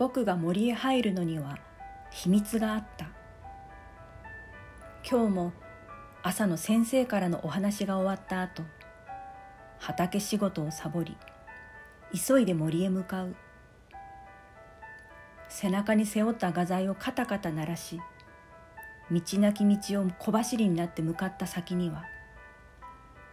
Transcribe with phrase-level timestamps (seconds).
[0.00, 1.58] 僕が森へ入るのには
[2.10, 3.10] 秘密があった。
[5.06, 5.52] 今日も
[6.22, 8.62] 朝の先生からのお話が終わった後
[9.78, 11.18] 畑仕事をサボり
[12.26, 13.36] 急いで森へ向かう。
[15.50, 18.00] 背中に背負った画材をカタカタ鳴らし
[19.10, 22.04] 道なき道を小走りになって向かった先には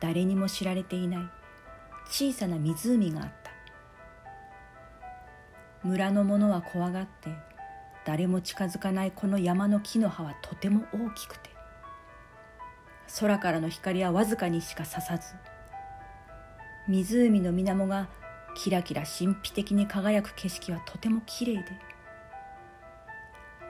[0.01, 1.21] 誰にも知られていない
[2.07, 3.46] 小さな湖があった。
[5.83, 7.29] 村の者は怖がって
[8.05, 11.49] 誰も近づかないこの山の木の葉はとても大きくて
[13.19, 15.33] 空からの光はわずかにしかささず
[16.87, 18.07] 湖の水面が
[18.55, 21.63] キラキラ神秘的に輝く景色はとてもきれいで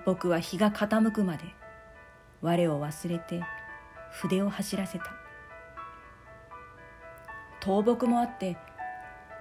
[0.05, 1.43] 僕は日が傾くまで
[2.41, 3.43] 我を忘れて
[4.11, 5.05] 筆を走らせた。
[7.67, 8.55] 倒木もあって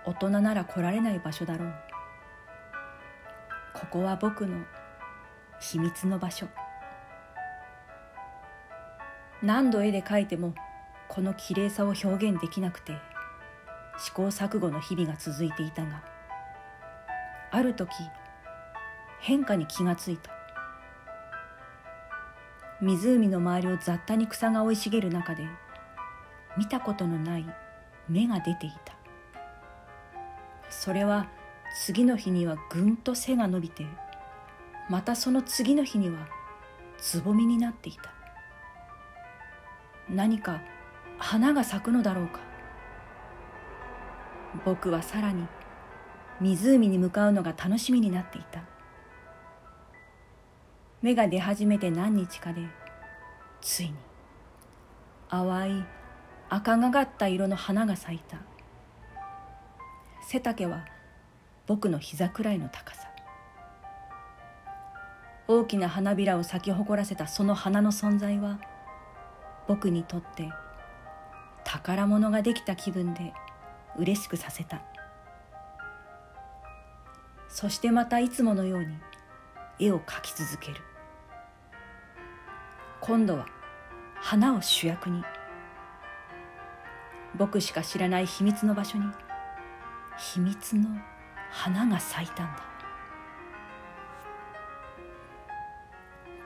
[0.05, 1.75] 大人なら来られない場所だろう。
[3.78, 4.64] ここは僕の
[5.60, 6.48] 秘密の場所。
[9.42, 10.55] 何度絵で描いても
[11.08, 12.96] この綺麗さを表現できなくて
[13.98, 16.02] 試行錯誤の日々が続いていたが
[17.50, 17.91] ある時
[19.20, 20.30] 変化に気がついた。
[22.80, 25.46] 湖の周りを雑多に草が生い茂る中で
[26.56, 27.46] 見たことのない
[28.08, 28.94] 芽が出ていた。
[30.70, 31.27] それは
[31.78, 33.86] 次の日にはぐんと背が伸びて
[34.88, 36.27] またその次の日には
[36.98, 38.12] つぼみになっていた。
[40.08, 40.62] 何か
[41.18, 42.41] 花が咲くのだろうか。
[44.64, 45.46] 僕はさらに
[46.41, 48.62] 湖に向かうのが楽しみになっていた。
[51.02, 52.62] 芽が出始めて何日かで
[53.61, 53.94] ついに
[55.28, 55.84] 淡い
[56.48, 58.38] 赤がかった色の花が咲いた。
[60.27, 60.95] 背丈は
[61.67, 63.09] 僕の膝くらいの高さ。
[65.48, 68.58] 大きな花びらを咲き誇らせたその花の存在は
[69.68, 70.48] 僕にとって
[71.64, 73.33] 宝物ができた気分で
[73.96, 74.83] 嬉しくさせた。
[77.48, 78.96] そしてまたいつものように
[79.79, 80.80] 絵を描き続ける。
[83.01, 83.46] 今度は
[84.17, 85.23] 花を主役に。
[87.36, 89.05] 僕しか知らない秘密の場所に
[90.17, 90.89] 秘密の
[91.56, 92.62] 花が咲いたんだ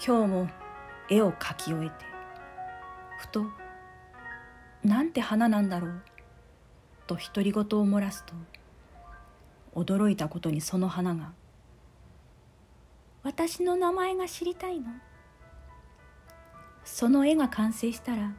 [0.03, 0.48] 今日も
[1.10, 2.06] 絵を描き終えて
[3.19, 3.44] ふと
[4.84, 6.03] なんて花なんだろう
[7.09, 8.34] と独り言を漏らすと
[9.75, 11.32] 驚いたことにその花が
[13.25, 14.93] 「私の名前が知りたいの?」
[16.84, 18.32] その絵が完成したら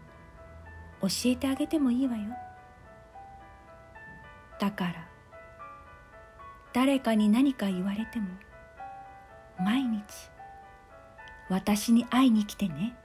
[1.01, 2.29] 教えてあげてもいいわよ
[4.57, 5.10] だから
[6.73, 8.27] 誰かに何か言われても
[9.59, 10.03] 毎日
[11.49, 12.95] 私に会いに来てね。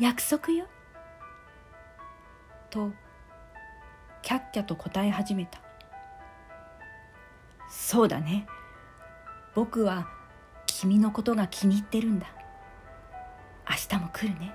[0.00, 0.66] 約束よ。
[2.68, 2.90] と
[4.22, 5.60] キャッキャと答え始めた。
[7.70, 8.48] そうだね。
[9.54, 10.08] 僕は
[10.66, 12.26] 君のことが気に入ってるんだ。
[13.70, 14.52] 明日も来るね。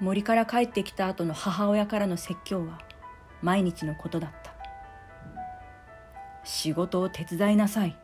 [0.00, 2.78] 森から帰ってきた後の母親からの説教は
[3.42, 4.54] 毎日のことだった。
[6.44, 7.96] 仕事を手伝いなさい。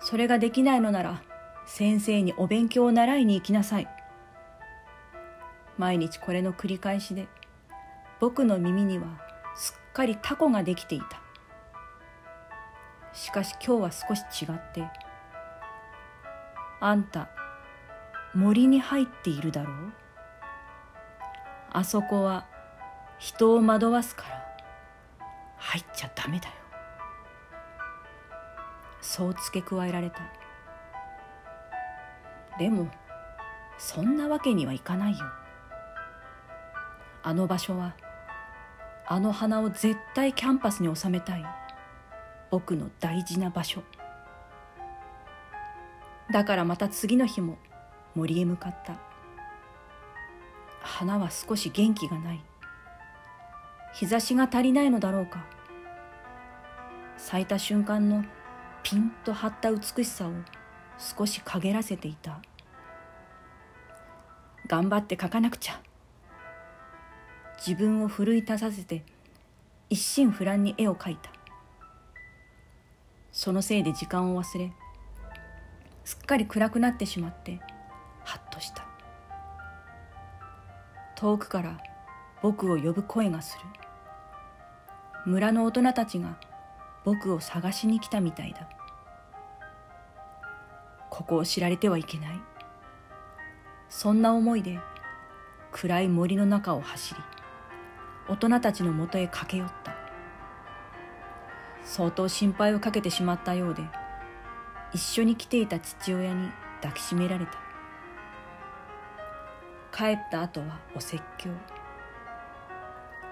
[0.00, 1.22] それができないのなら
[1.66, 3.88] 先生にお勉強を習いに行きなさい。
[5.78, 7.28] 毎日これの繰り返しで
[8.18, 9.06] 僕の耳には
[9.56, 11.20] すっかりタコができていた。
[13.12, 14.88] しかし今日は少し違って
[16.80, 17.28] あんた
[18.34, 19.92] 森に入っているだろう？
[21.72, 22.46] あそこは
[23.18, 24.39] 人を惑わすから。
[25.70, 26.54] 入っちゃダメだよ。
[29.00, 30.18] そう付け加えられた。
[32.58, 32.88] でも
[33.78, 35.24] そんなわけにはいかないよ。
[37.22, 37.94] あの場所は
[39.06, 41.44] あの花を絶対キャンパスに収めたい。
[42.50, 43.84] 僕の大事な場所。
[46.32, 47.58] だからまた次の日も
[48.16, 48.98] 森へ向かった。
[50.80, 52.44] 花は少し元気がない。
[53.92, 55.59] 日差しが足りないのだろうか。
[57.22, 58.24] 咲いた瞬間の
[58.82, 60.32] ピンと張った美しさを
[60.98, 62.40] 少し陰らせていた。
[64.66, 65.80] 頑張って描かなくちゃ。
[67.58, 69.04] 自分を奮い立たせて
[69.90, 71.30] 一心不乱に絵を描いた。
[73.30, 74.72] そのせいで時間を忘れ
[76.04, 77.60] すっかり暗くなってしまって
[78.24, 78.86] ハッとした。
[81.16, 81.78] 遠くから
[82.42, 83.64] 僕を呼ぶ声がする。
[85.26, 86.38] 村の大人たちが
[87.04, 88.68] 僕を探しに来たみたいだ。
[91.08, 92.40] ここを知られてはいけない。
[93.88, 94.78] そんな思いで
[95.72, 97.20] 暗い森の中を走り
[98.28, 99.94] 大人たちのもとへ駆け寄った。
[101.82, 103.82] 相当心配をかけてしまったようで
[104.92, 106.48] 一緒に来ていた父親に
[106.82, 107.52] 抱きしめられた。
[109.92, 111.50] 帰った後はお説教。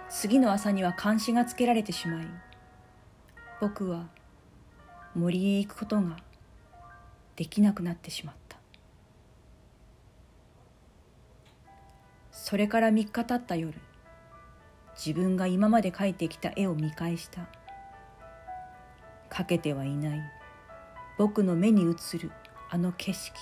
[0.09, 2.27] 次の朝には監視がつけられてしまい
[3.61, 4.07] 僕は
[5.15, 6.17] 森へ行くことが
[7.35, 8.59] できなくなってしまった。
[12.31, 13.75] それから3日経った夜
[14.97, 17.49] 自分が今まで描いてきた絵を見返した。
[19.31, 20.21] 描けてはいない。
[21.19, 22.31] 僕の目に映る
[22.71, 23.33] あの景色。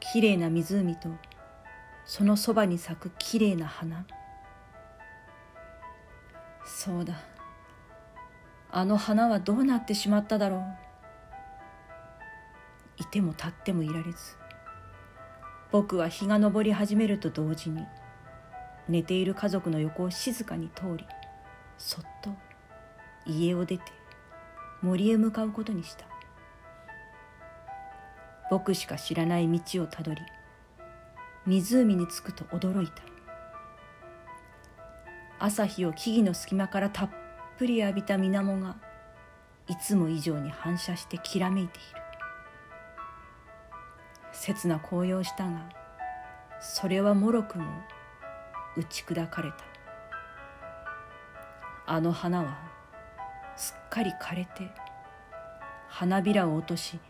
[0.00, 1.08] きれいな湖と
[2.04, 4.06] そのそばに咲くきれいな花。
[6.64, 7.14] そうだ。
[8.70, 10.62] あの花はどうなってしまっただろう。
[12.98, 14.18] いても立ってもいられず。
[15.70, 17.84] 僕は日が昇り始めると同時に
[18.88, 21.06] 寝ている家族の横を静かに通り
[21.76, 22.30] そっと
[23.26, 23.84] 家を出て
[24.80, 26.06] 森へ向かうことにした。
[28.50, 30.22] 僕しか知らない道をたどり
[31.44, 33.02] 湖に着くと驚いた。
[35.38, 37.10] 朝日を木々の隙間からたっ
[37.58, 38.76] ぷり浴びた水面が
[39.66, 41.86] いつも以上に反射してきらめいている。
[44.30, 45.68] 刹那高揚したが
[46.60, 47.66] それはもろくも
[48.76, 49.56] 打ち砕かれた。
[51.86, 52.56] あの花は
[53.56, 54.70] すっかり枯れて
[55.88, 57.00] 花びらを落とし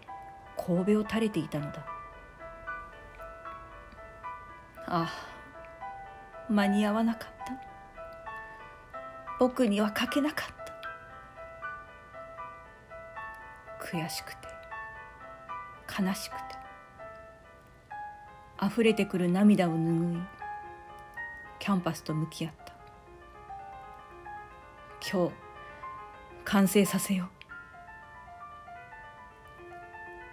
[0.56, 1.86] 神戸を垂れていたのだ。
[4.86, 5.08] ああ
[6.48, 7.67] 間に合わなかった。
[9.38, 10.48] 僕には書けなかっ
[13.80, 13.88] た。
[13.96, 14.48] 悔しくて
[15.98, 16.40] 悲しくて
[18.62, 20.22] 溢れてくる涙を拭い
[21.58, 22.74] キャンパスと向き合った。
[25.10, 25.34] 今日
[26.44, 27.28] 完成させよう。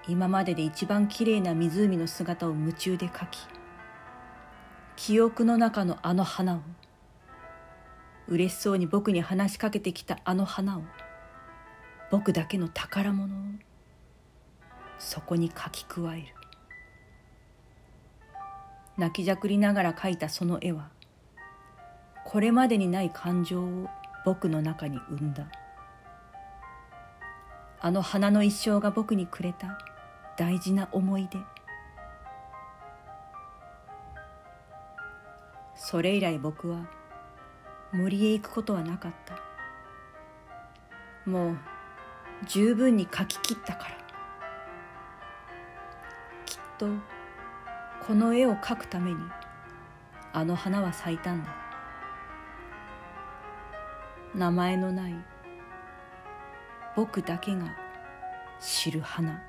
[0.07, 3.39] 今までで一番きれいな湖の姿を夢中で描き
[4.95, 6.59] 記憶の中のあの花を
[8.27, 10.81] 嬉しそうに僕に話しかけてきたあの花を
[12.09, 13.37] 僕だけの宝物を
[14.97, 16.27] そこに描き加える。
[18.97, 20.89] 泣きじゃくりながら描いたその絵は
[22.23, 23.87] これまでにない感情を
[24.25, 25.47] 僕の中に生んだ。
[27.79, 29.77] あの花の一生が僕にくれた
[30.37, 31.37] 大事な思い出。
[35.75, 36.89] それ以来僕は
[37.91, 39.39] 森へ行くことはなかった。
[41.29, 41.57] もう
[42.45, 43.95] 十分に描ききったから。
[46.45, 46.87] きっと
[48.05, 49.17] この絵を描くために
[50.33, 51.55] あの花は咲いたんだ。
[54.35, 55.15] 名前のない
[56.95, 57.75] 僕だけが
[58.59, 59.41] 知る花。